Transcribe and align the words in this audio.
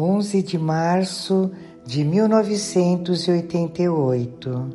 11 0.00 0.44
de 0.44 0.56
março 0.56 1.50
de 1.84 2.04
1988. 2.04 4.70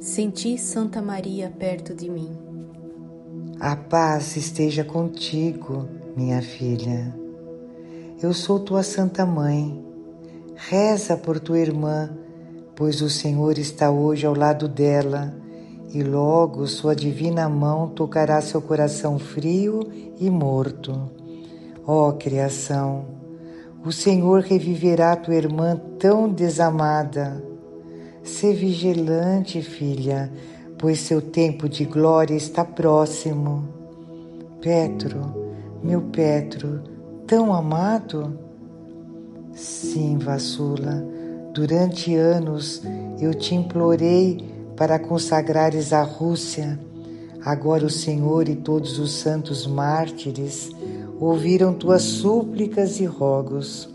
Senti 0.00 0.56
Santa 0.56 1.02
Maria 1.02 1.52
perto 1.58 1.94
de 1.94 2.08
mim. 2.08 2.34
A 3.60 3.76
paz 3.76 4.34
esteja 4.38 4.84
contigo, 4.84 5.86
minha 6.16 6.40
filha. 6.40 7.14
Eu 8.22 8.32
sou 8.32 8.58
tua 8.58 8.82
Santa 8.82 9.26
Mãe. 9.26 9.84
Reza 10.56 11.14
por 11.14 11.38
tua 11.38 11.58
irmã, 11.58 12.08
pois 12.74 13.02
o 13.02 13.10
Senhor 13.10 13.58
está 13.58 13.90
hoje 13.90 14.24
ao 14.24 14.34
lado 14.34 14.66
dela 14.66 15.36
e 15.92 16.02
logo 16.02 16.66
sua 16.66 16.96
divina 16.96 17.50
mão 17.50 17.90
tocará 17.90 18.40
seu 18.40 18.62
coração 18.62 19.18
frio 19.18 19.80
e 20.18 20.30
morto. 20.30 21.10
Ó 21.86 22.08
oh, 22.08 22.14
criação! 22.14 23.20
O 23.84 23.90
Senhor 23.90 24.40
reviverá 24.40 25.16
tua 25.16 25.34
irmã 25.34 25.80
tão 25.98 26.28
desamada. 26.28 27.42
Sê 28.22 28.52
vigilante, 28.52 29.60
filha, 29.60 30.32
pois 30.78 31.00
seu 31.00 31.20
tempo 31.20 31.68
de 31.68 31.84
glória 31.84 32.34
está 32.34 32.64
próximo. 32.64 33.68
Petro, 34.60 35.34
meu 35.82 36.00
Petro, 36.02 36.80
tão 37.26 37.52
amado? 37.52 38.38
Sim, 39.52 40.16
Vassula, 40.18 41.04
durante 41.52 42.14
anos 42.14 42.82
eu 43.20 43.34
te 43.34 43.56
implorei 43.56 44.38
para 44.76 44.98
consagrares 44.98 45.92
a 45.92 46.02
Rússia. 46.02 46.78
Agora 47.44 47.84
o 47.84 47.90
Senhor 47.90 48.48
e 48.48 48.54
todos 48.54 49.00
os 49.00 49.12
santos 49.12 49.66
mártires 49.66 50.70
ouviram 51.24 51.72
tuas 51.72 52.02
súplicas 52.02 52.98
e 52.98 53.04
rogos. 53.04 53.88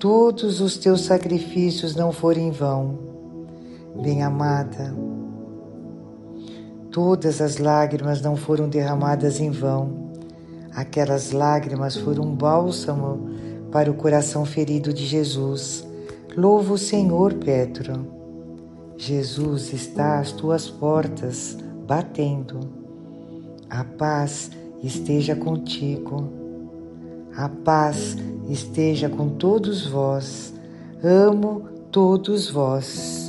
Todos 0.00 0.60
os 0.60 0.76
teus 0.76 1.02
sacrifícios 1.02 1.94
não 1.94 2.10
foram 2.10 2.40
em 2.40 2.50
vão. 2.50 2.98
Bem-amada, 4.02 4.92
todas 6.90 7.40
as 7.40 7.58
lágrimas 7.58 8.20
não 8.20 8.34
foram 8.34 8.68
derramadas 8.68 9.38
em 9.38 9.52
vão. 9.52 10.12
Aquelas 10.74 11.30
lágrimas 11.30 11.96
foram 11.96 12.24
um 12.24 12.34
bálsamo 12.34 13.30
para 13.70 13.88
o 13.88 13.94
coração 13.94 14.44
ferido 14.44 14.92
de 14.92 15.06
Jesus. 15.06 15.86
Louva 16.36 16.72
o 16.72 16.78
Senhor, 16.78 17.34
Pedro. 17.34 18.08
Jesus 18.96 19.72
está 19.72 20.18
às 20.18 20.32
tuas 20.32 20.68
portas, 20.68 21.56
batendo. 21.86 22.58
A 23.70 23.84
paz 23.84 24.50
esteja 24.86 25.34
contigo. 25.34 26.28
A 27.36 27.48
paz 27.48 28.16
esteja 28.48 29.08
com 29.08 29.30
todos 29.30 29.86
vós. 29.86 30.54
Amo 31.02 31.68
todos 31.90 32.50
vós. 32.50 33.23